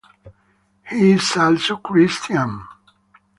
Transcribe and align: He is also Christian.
He 0.89 1.11
is 1.11 1.37
also 1.37 1.77
Christian. 1.77 2.63